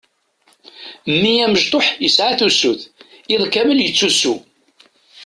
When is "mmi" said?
1.13-1.33